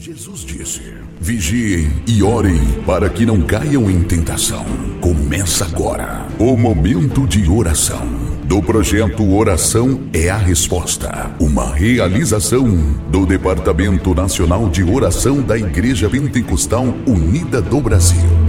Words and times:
Jesus 0.00 0.42
disse: 0.42 0.80
Vigiem 1.20 1.90
e 2.06 2.22
orem 2.22 2.60
para 2.86 3.10
que 3.10 3.26
não 3.26 3.42
caiam 3.42 3.90
em 3.90 4.00
tentação. 4.04 4.64
Começa 5.00 5.64
agora 5.64 6.28
o 6.38 6.56
momento 6.56 7.26
de 7.26 7.50
oração 7.50 8.28
do 8.48 8.62
projeto 8.62 9.30
Oração 9.34 10.08
é 10.10 10.30
a 10.30 10.36
Resposta, 10.38 11.30
uma 11.38 11.74
realização 11.74 12.66
do 13.10 13.26
Departamento 13.26 14.14
Nacional 14.14 14.70
de 14.70 14.82
Oração 14.82 15.42
da 15.42 15.58
Igreja 15.58 16.08
Pentecostal 16.08 16.86
Unida 17.06 17.60
do 17.60 17.78
Brasil. 17.78 18.47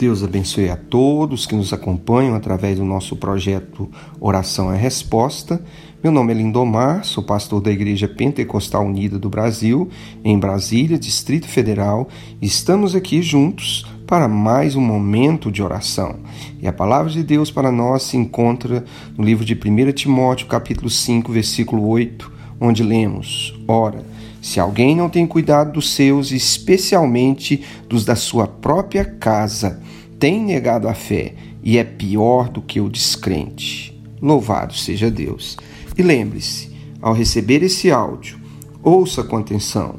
Deus 0.00 0.24
abençoe 0.24 0.70
a 0.70 0.76
todos 0.76 1.44
que 1.44 1.54
nos 1.54 1.74
acompanham 1.74 2.34
através 2.34 2.78
do 2.78 2.86
nosso 2.86 3.14
projeto 3.16 3.86
Oração 4.18 4.72
é 4.72 4.76
Resposta. 4.78 5.62
Meu 6.02 6.10
nome 6.10 6.32
é 6.32 6.36
Lindomar, 6.36 7.04
sou 7.04 7.22
pastor 7.22 7.60
da 7.60 7.70
Igreja 7.70 8.08
Pentecostal 8.08 8.86
Unida 8.86 9.18
do 9.18 9.28
Brasil, 9.28 9.90
em 10.24 10.38
Brasília, 10.38 10.98
Distrito 10.98 11.46
Federal. 11.46 12.08
Estamos 12.40 12.94
aqui 12.94 13.20
juntos 13.20 13.84
para 14.06 14.26
mais 14.26 14.74
um 14.74 14.80
momento 14.80 15.52
de 15.52 15.62
oração. 15.62 16.20
E 16.62 16.66
a 16.66 16.72
palavra 16.72 17.12
de 17.12 17.22
Deus 17.22 17.50
para 17.50 17.70
nós 17.70 18.04
se 18.04 18.16
encontra 18.16 18.82
no 19.18 19.22
livro 19.22 19.44
de 19.44 19.52
1 19.52 19.92
Timóteo, 19.92 20.46
capítulo 20.46 20.88
5, 20.88 21.30
versículo 21.30 21.86
8, 21.86 22.32
onde 22.58 22.82
lemos: 22.82 23.54
Ora, 23.68 24.02
se 24.40 24.58
alguém 24.58 24.96
não 24.96 25.08
tem 25.08 25.26
cuidado 25.26 25.72
dos 25.72 25.92
seus, 25.92 26.30
especialmente 26.30 27.62
dos 27.88 28.04
da 28.04 28.16
sua 28.16 28.46
própria 28.46 29.04
casa, 29.04 29.82
tem 30.18 30.42
negado 30.42 30.88
a 30.88 30.94
fé 30.94 31.34
e 31.62 31.76
é 31.76 31.84
pior 31.84 32.48
do 32.48 32.62
que 32.62 32.80
o 32.80 32.88
descrente. 32.88 33.98
Louvado 34.20 34.74
seja 34.74 35.10
Deus. 35.10 35.56
E 35.96 36.02
lembre-se, 36.02 36.70
ao 37.00 37.12
receber 37.12 37.62
esse 37.62 37.90
áudio, 37.90 38.38
ouça 38.82 39.22
com 39.22 39.36
atenção, 39.36 39.96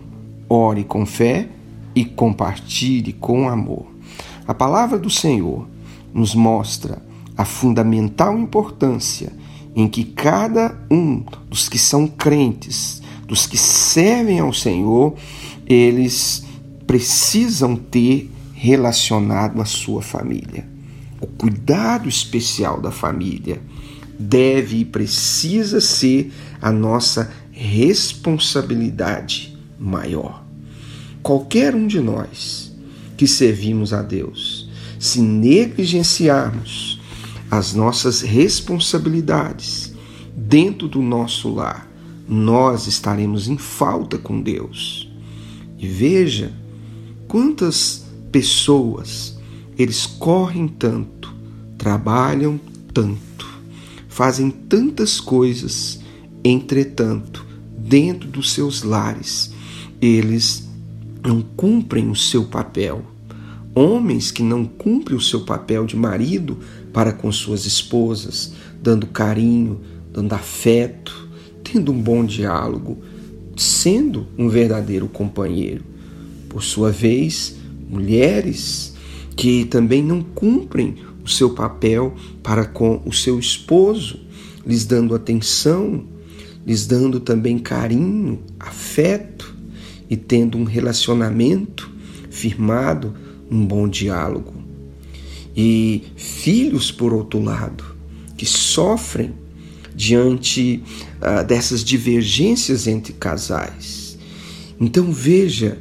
ore 0.49 0.83
com 0.83 1.05
fé 1.05 1.47
e 1.95 2.03
compartilhe 2.03 3.13
com 3.13 3.47
amor. 3.47 3.85
A 4.47 4.53
palavra 4.53 4.97
do 4.97 5.09
Senhor 5.09 5.67
nos 6.13 6.33
mostra 6.33 7.01
a 7.37 7.45
fundamental 7.45 8.37
importância 8.37 9.31
em 9.75 9.87
que 9.87 10.03
cada 10.03 10.77
um 10.89 11.23
dos 11.49 11.69
que 11.69 11.77
são 11.77 12.07
crentes 12.07 13.00
dos 13.31 13.45
que 13.45 13.57
servem 13.57 14.41
ao 14.41 14.51
Senhor, 14.51 15.15
eles 15.65 16.43
precisam 16.85 17.77
ter 17.77 18.29
relacionado 18.53 19.61
à 19.61 19.65
sua 19.65 20.01
família. 20.01 20.67
O 21.21 21.27
cuidado 21.27 22.09
especial 22.09 22.81
da 22.81 22.91
família 22.91 23.61
deve 24.19 24.79
e 24.79 24.85
precisa 24.85 25.79
ser 25.79 26.29
a 26.61 26.73
nossa 26.73 27.31
responsabilidade 27.53 29.57
maior. 29.79 30.43
Qualquer 31.23 31.73
um 31.73 31.87
de 31.87 32.01
nós 32.01 32.75
que 33.15 33.27
servimos 33.27 33.93
a 33.93 34.01
Deus, 34.01 34.69
se 34.99 35.21
negligenciarmos 35.21 36.99
as 37.49 37.73
nossas 37.73 38.19
responsabilidades 38.19 39.93
dentro 40.35 40.89
do 40.89 41.01
nosso 41.01 41.53
lar, 41.53 41.89
nós 42.31 42.87
estaremos 42.87 43.49
em 43.49 43.57
falta 43.57 44.17
com 44.17 44.41
Deus. 44.41 45.11
E 45.77 45.85
veja 45.85 46.53
quantas 47.27 48.05
pessoas 48.31 49.37
eles 49.77 50.05
correm 50.05 50.65
tanto, 50.65 51.35
trabalham 51.77 52.57
tanto, 52.93 53.45
fazem 54.07 54.49
tantas 54.49 55.19
coisas, 55.19 55.99
entretanto, 56.41 57.45
dentro 57.77 58.29
dos 58.29 58.53
seus 58.53 58.81
lares, 58.83 59.51
eles 60.01 60.69
não 61.21 61.41
cumprem 61.41 62.09
o 62.09 62.15
seu 62.15 62.45
papel. 62.45 63.03
Homens 63.75 64.31
que 64.31 64.41
não 64.41 64.63
cumprem 64.63 65.17
o 65.17 65.21
seu 65.21 65.41
papel 65.41 65.85
de 65.85 65.97
marido 65.97 66.59
para 66.93 67.11
com 67.11 67.29
suas 67.29 67.65
esposas, 67.65 68.53
dando 68.81 69.07
carinho, 69.07 69.81
dando 70.13 70.33
afeto, 70.33 71.30
tendo 71.71 71.91
um 71.91 72.01
bom 72.01 72.25
diálogo, 72.25 72.97
sendo 73.55 74.27
um 74.37 74.49
verdadeiro 74.49 75.07
companheiro. 75.07 75.83
Por 76.49 76.63
sua 76.63 76.91
vez, 76.91 77.55
mulheres 77.89 78.93
que 79.35 79.65
também 79.65 80.03
não 80.03 80.21
cumprem 80.21 80.95
o 81.23 81.29
seu 81.29 81.51
papel 81.51 82.13
para 82.43 82.65
com 82.65 83.01
o 83.05 83.13
seu 83.13 83.39
esposo, 83.39 84.19
lhes 84.65 84.85
dando 84.85 85.15
atenção, 85.15 86.03
lhes 86.65 86.85
dando 86.85 87.19
também 87.19 87.57
carinho, 87.57 88.41
afeto 88.59 89.55
e 90.09 90.17
tendo 90.17 90.57
um 90.57 90.65
relacionamento 90.65 91.89
firmado, 92.29 93.13
um 93.49 93.65
bom 93.65 93.87
diálogo. 93.87 94.53
E 95.55 96.03
filhos, 96.15 96.91
por 96.91 97.13
outro 97.13 97.41
lado, 97.41 97.83
que 98.37 98.45
sofrem 98.45 99.40
diante 99.95 100.83
uh, 101.17 101.45
dessas 101.45 101.83
divergências 101.83 102.87
entre 102.87 103.13
casais. 103.13 104.17
Então 104.79 105.11
veja, 105.11 105.77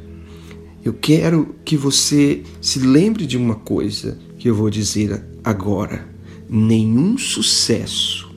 eu 0.83 0.93
quero 0.93 1.55
que 1.63 1.77
você 1.77 2.43
se 2.59 2.79
lembre 2.79 3.25
de 3.25 3.37
uma 3.37 3.55
coisa 3.55 4.17
que 4.37 4.49
eu 4.49 4.55
vou 4.55 4.69
dizer 4.69 5.23
agora: 5.43 6.07
nenhum 6.49 7.17
sucesso 7.17 8.31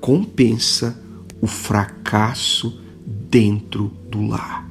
compensa 0.00 1.00
o 1.40 1.46
fracasso 1.46 2.80
dentro 3.06 3.92
do 4.10 4.26
lar. 4.26 4.68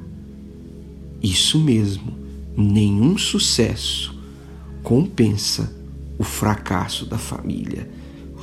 Isso 1.22 1.58
mesmo, 1.58 2.16
nenhum 2.56 3.16
sucesso 3.16 4.14
compensa 4.82 5.74
o 6.18 6.24
fracasso 6.24 7.06
da 7.06 7.18
família. 7.18 7.88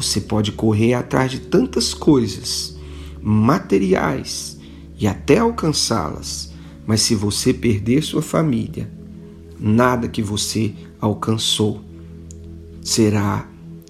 Você 0.01 0.19
pode 0.19 0.51
correr 0.51 0.95
atrás 0.95 1.29
de 1.29 1.39
tantas 1.41 1.93
coisas 1.93 2.75
materiais 3.21 4.57
e 4.97 5.05
até 5.05 5.37
alcançá-las, 5.37 6.51
mas 6.87 7.01
se 7.01 7.13
você 7.13 7.53
perder 7.53 8.01
sua 8.01 8.23
família, 8.23 8.91
nada 9.59 10.07
que 10.07 10.23
você 10.23 10.73
alcançou 10.99 11.81
será 12.81 13.47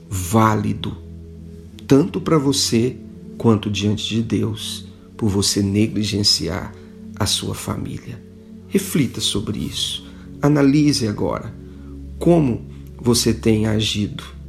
válido 0.09 0.97
tanto 1.87 2.19
para 2.19 2.37
você 2.37 2.97
quanto 3.37 3.71
diante 3.71 4.09
de 4.09 4.21
Deus 4.21 4.87
por 5.15 5.29
você 5.29 5.63
negligenciar 5.63 6.73
a 7.17 7.25
sua 7.25 7.55
família. 7.55 8.21
Reflita 8.67 9.21
sobre 9.21 9.59
isso. 9.59 10.05
Analise 10.41 11.07
agora 11.07 11.55
como 12.19 12.65
você 12.99 13.33
tem 13.33 13.65
agido 13.65 14.40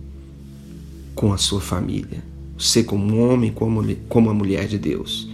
com 1.15 1.33
a 1.33 1.39
sua 1.39 1.61
família. 1.61 2.23
Você, 2.57 2.83
como 2.83 3.19
homem, 3.19 3.51
como, 3.51 3.83
como 4.09 4.31
a 4.31 4.35
mulher 4.35 4.67
de 4.69 4.79
Deus, 4.79 5.29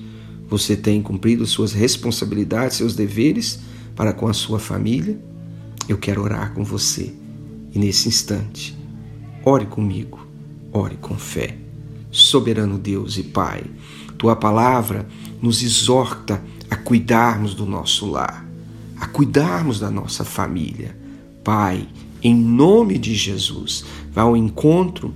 você 0.49 0.77
tem 0.77 1.03
cumprido 1.03 1.47
suas 1.47 1.73
responsabilidades, 1.73 2.77
seus 2.77 2.95
deveres 2.95 3.61
para 3.95 4.13
com 4.13 4.29
a 4.29 4.33
sua 4.33 4.59
família? 4.59 5.19
Eu 5.89 5.99
quero 5.99 6.23
orar 6.23 6.55
com 6.55 6.65
você. 6.65 7.13
E 7.75 7.79
nesse 7.79 8.09
instante, 8.09 8.77
ore 9.45 9.67
comigo, 9.67 10.27
ore 10.73 10.97
com 10.97 11.17
fé. 11.17 11.57
Soberano 12.11 12.79
Deus 12.79 13.19
e 13.19 13.23
Pai, 13.23 13.63
tua 14.17 14.35
palavra 14.35 15.07
nos 15.41 15.63
exorta 15.63 16.43
a 16.71 16.77
cuidarmos 16.77 17.55
do 17.55 17.67
nosso 17.67 18.07
lar, 18.07 18.47
a 18.99 19.07
cuidarmos 19.07 19.79
da 19.79 19.91
nossa 19.91 20.25
família. 20.25 20.97
Pai, 21.45 21.87
em 22.23 22.35
nome 22.35 22.99
de 22.99 23.15
Jesus, 23.15 23.85
vá 24.13 24.23
ao 24.23 24.37
encontro 24.37 25.15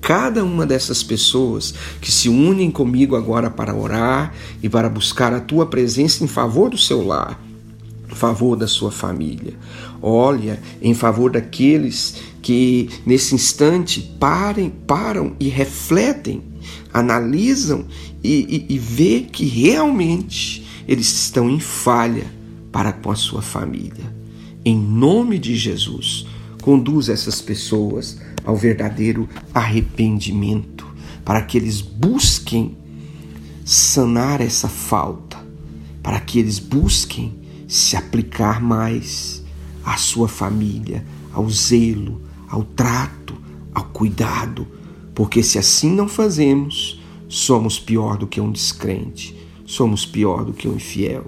cada 0.00 0.44
uma 0.44 0.64
dessas 0.64 1.02
pessoas 1.02 1.74
que 2.00 2.10
se 2.10 2.28
unem 2.28 2.70
comigo 2.70 3.16
agora 3.16 3.50
para 3.50 3.74
orar 3.74 4.34
e 4.62 4.68
para 4.68 4.88
buscar 4.88 5.32
a 5.32 5.40
tua 5.40 5.66
presença 5.66 6.24
em 6.24 6.26
favor 6.26 6.70
do 6.70 6.78
seu 6.78 7.06
lar, 7.06 7.40
em 8.10 8.14
favor 8.14 8.56
da 8.56 8.66
sua 8.66 8.90
família. 8.90 9.54
Olha, 10.00 10.60
em 10.80 10.94
favor 10.94 11.30
daqueles 11.30 12.16
que 12.40 12.88
nesse 13.04 13.34
instante 13.34 14.00
parem, 14.18 14.70
param 14.70 15.34
e 15.38 15.48
refletem, 15.48 16.42
analisam 16.92 17.84
e, 18.22 18.66
e, 18.68 18.74
e 18.74 18.78
vê 18.78 19.26
que 19.30 19.44
realmente 19.44 20.64
eles 20.86 21.12
estão 21.12 21.50
em 21.50 21.60
falha 21.60 22.26
para 22.72 22.92
com 22.92 23.10
a 23.10 23.16
sua 23.16 23.42
família. 23.42 24.16
Em 24.64 24.76
nome 24.76 25.38
de 25.38 25.56
Jesus, 25.56 26.26
conduz 26.62 27.08
essas 27.08 27.40
pessoas 27.40 28.18
ao 28.44 28.56
verdadeiro 28.56 29.28
arrependimento, 29.54 30.86
para 31.24 31.42
que 31.42 31.56
eles 31.58 31.80
busquem 31.80 32.76
sanar 33.64 34.40
essa 34.40 34.68
falta, 34.68 35.38
para 36.02 36.20
que 36.20 36.38
eles 36.38 36.58
busquem 36.58 37.36
se 37.66 37.96
aplicar 37.96 38.62
mais 38.62 39.42
à 39.84 39.96
sua 39.96 40.28
família, 40.28 41.04
ao 41.32 41.48
zelo, 41.50 42.22
ao 42.48 42.64
trato, 42.64 43.34
ao 43.74 43.84
cuidado, 43.84 44.66
porque 45.14 45.42
se 45.42 45.58
assim 45.58 45.92
não 45.92 46.08
fazemos, 46.08 47.02
somos 47.28 47.78
pior 47.78 48.16
do 48.16 48.26
que 48.26 48.40
um 48.40 48.50
descrente, 48.50 49.36
somos 49.66 50.06
pior 50.06 50.44
do 50.44 50.52
que 50.54 50.66
um 50.66 50.76
infiel. 50.76 51.26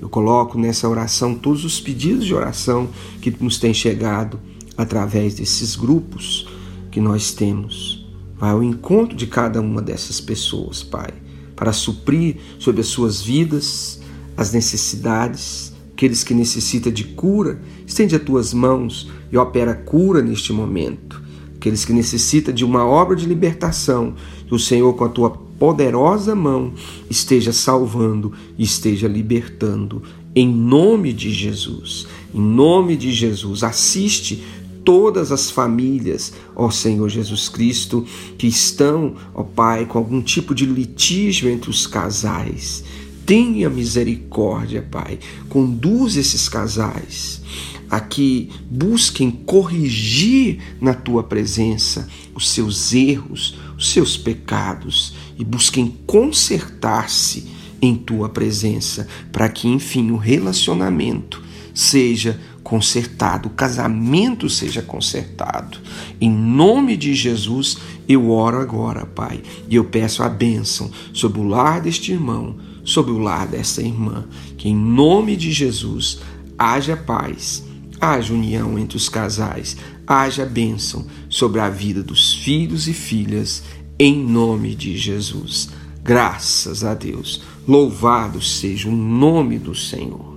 Eu 0.00 0.08
coloco 0.08 0.58
nessa 0.58 0.88
oração 0.88 1.34
todos 1.34 1.64
os 1.64 1.80
pedidos 1.80 2.24
de 2.24 2.34
oração 2.34 2.88
que 3.20 3.30
nos 3.42 3.58
têm 3.58 3.74
chegado 3.74 4.40
através 4.76 5.34
desses 5.34 5.76
grupos 5.76 6.48
que 6.90 7.00
nós 7.00 7.32
temos. 7.32 8.06
Vai 8.38 8.50
ao 8.50 8.62
encontro 8.62 9.16
de 9.16 9.26
cada 9.26 9.60
uma 9.60 9.80
dessas 9.80 10.20
pessoas, 10.20 10.82
Pai, 10.82 11.12
para 11.54 11.72
suprir 11.72 12.36
sobre 12.58 12.80
as 12.80 12.88
suas 12.88 13.22
vidas 13.22 14.00
as 14.36 14.52
necessidades, 14.52 15.72
aqueles 15.92 16.24
que 16.24 16.34
necessitam 16.34 16.92
de 16.92 17.04
cura, 17.04 17.60
estende 17.86 18.16
as 18.16 18.22
tuas 18.22 18.52
mãos 18.52 19.10
e 19.30 19.36
opera 19.36 19.74
cura 19.74 20.20
neste 20.20 20.52
momento. 20.52 21.22
Aqueles 21.56 21.84
que 21.84 21.92
necessitam 21.92 22.52
de 22.52 22.64
uma 22.64 22.84
obra 22.84 23.16
de 23.16 23.26
libertação, 23.26 24.14
que 24.46 24.54
o 24.54 24.58
Senhor, 24.58 24.92
com 24.94 25.04
a 25.04 25.08
tua 25.08 25.30
poderosa 25.30 26.34
mão, 26.34 26.72
esteja 27.08 27.52
salvando 27.52 28.32
e 28.58 28.64
esteja 28.64 29.08
libertando. 29.08 30.02
Em 30.34 30.48
nome 30.48 31.12
de 31.12 31.32
Jesus, 31.32 32.06
em 32.34 32.40
nome 32.40 32.96
de 32.96 33.12
Jesus, 33.12 33.62
assiste 33.62 34.42
todas 34.84 35.32
as 35.32 35.50
famílias, 35.50 36.32
ó 36.54 36.70
Senhor 36.70 37.08
Jesus 37.08 37.48
Cristo, 37.48 38.06
que 38.36 38.46
estão, 38.46 39.14
ó 39.34 39.42
Pai, 39.42 39.86
com 39.86 39.98
algum 39.98 40.20
tipo 40.20 40.54
de 40.54 40.66
litígio 40.66 41.48
entre 41.48 41.70
os 41.70 41.86
casais. 41.86 42.84
Tenha 43.24 43.70
misericórdia, 43.70 44.86
Pai. 44.90 45.18
Conduz 45.48 46.16
esses 46.16 46.48
casais 46.48 47.42
a 47.90 48.00
que 48.00 48.50
busquem 48.70 49.30
corrigir 49.30 50.58
na 50.80 50.94
tua 50.94 51.22
presença 51.22 52.08
os 52.34 52.50
seus 52.50 52.92
erros, 52.92 53.56
os 53.78 53.92
seus 53.92 54.16
pecados 54.16 55.14
e 55.38 55.44
busquem 55.44 55.96
consertar-se 56.06 57.46
em 57.80 57.94
tua 57.94 58.28
presença, 58.28 59.06
para 59.30 59.48
que 59.48 59.68
enfim 59.68 60.10
o 60.10 60.16
relacionamento 60.16 61.42
seja 61.74 62.40
consertado, 62.64 63.48
o 63.48 63.52
casamento 63.52 64.48
seja 64.48 64.80
consertado. 64.80 65.78
Em 66.18 66.30
nome 66.30 66.96
de 66.96 67.14
Jesus, 67.14 67.76
eu 68.08 68.30
oro 68.30 68.58
agora, 68.58 69.04
Pai, 69.04 69.42
e 69.68 69.76
eu 69.76 69.84
peço 69.84 70.22
a 70.22 70.28
bênção 70.30 70.90
sobre 71.12 71.38
o 71.38 71.44
lar 71.44 71.82
deste 71.82 72.10
irmão, 72.10 72.56
sobre 72.82 73.12
o 73.12 73.18
lar 73.18 73.46
desta 73.46 73.82
irmã, 73.82 74.26
que 74.56 74.70
em 74.70 74.74
nome 74.74 75.36
de 75.36 75.52
Jesus 75.52 76.20
haja 76.58 76.96
paz, 76.96 77.62
haja 78.00 78.32
união 78.32 78.78
entre 78.78 78.96
os 78.96 79.10
casais, 79.10 79.76
haja 80.06 80.46
bênção 80.46 81.06
sobre 81.28 81.60
a 81.60 81.68
vida 81.68 82.02
dos 82.02 82.34
filhos 82.34 82.88
e 82.88 82.94
filhas, 82.94 83.62
em 83.98 84.24
nome 84.24 84.74
de 84.74 84.96
Jesus. 84.96 85.68
Graças 86.02 86.82
a 86.82 86.94
Deus. 86.94 87.42
Louvado 87.68 88.40
seja 88.40 88.88
o 88.88 88.92
nome 88.92 89.58
do 89.58 89.74
Senhor. 89.74 90.33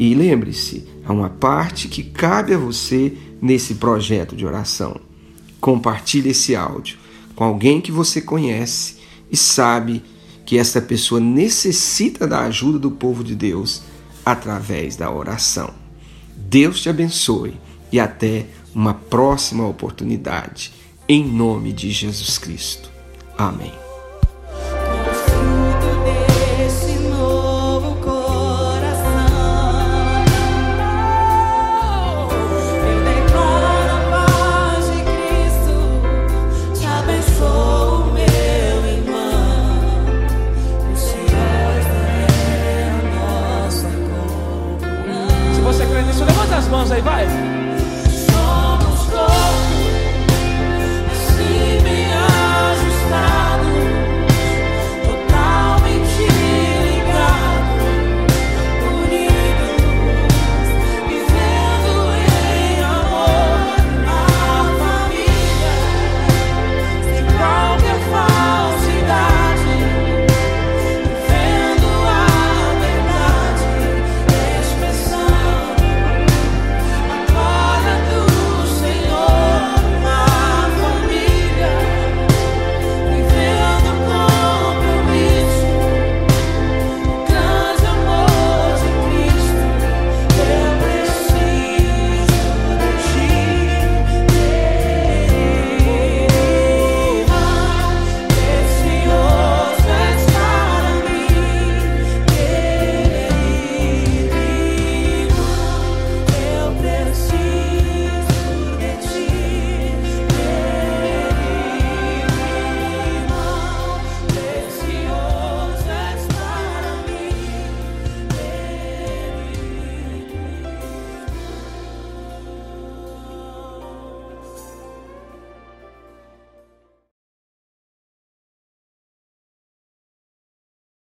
E 0.00 0.14
lembre-se, 0.14 0.88
há 1.04 1.12
uma 1.12 1.28
parte 1.28 1.86
que 1.86 2.02
cabe 2.02 2.54
a 2.54 2.58
você 2.58 3.12
nesse 3.38 3.74
projeto 3.74 4.34
de 4.34 4.46
oração. 4.46 4.98
Compartilhe 5.60 6.30
esse 6.30 6.56
áudio 6.56 6.96
com 7.36 7.44
alguém 7.44 7.82
que 7.82 7.92
você 7.92 8.22
conhece 8.22 8.96
e 9.30 9.36
sabe 9.36 10.02
que 10.46 10.56
essa 10.56 10.80
pessoa 10.80 11.20
necessita 11.20 12.26
da 12.26 12.40
ajuda 12.40 12.78
do 12.78 12.90
povo 12.90 13.22
de 13.22 13.34
Deus 13.34 13.82
através 14.24 14.96
da 14.96 15.10
oração. 15.10 15.74
Deus 16.34 16.80
te 16.80 16.88
abençoe 16.88 17.60
e 17.92 18.00
até 18.00 18.46
uma 18.74 18.94
próxima 18.94 19.68
oportunidade. 19.68 20.72
Em 21.06 21.22
nome 21.22 21.74
de 21.74 21.90
Jesus 21.90 22.38
Cristo. 22.38 22.90
Amém. 23.36 23.89